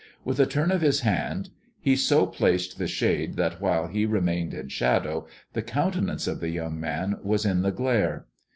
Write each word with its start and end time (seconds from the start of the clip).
With 0.25 0.39
a 0.39 0.47
turn 0.47 0.71
of 0.71 0.81
his 0.81 1.01
hand 1.01 1.51
he 1.79 1.95
so 1.95 2.25
placed 2.25 2.79
the 2.79 2.87
shade 2.87 3.35
that 3.35 3.61
while 3.61 3.85
he 3.85 4.07
remained 4.07 4.51
in 4.51 4.67
shadow 4.69 5.27
the 5.53 5.61
countenance 5.61 6.25
of 6.25 6.39
the 6.39 6.49
young 6.49 6.79
man 6.79 7.19
was 7.21 7.45
in 7.45 7.61
the 7.61 7.71
glare. 7.71 8.25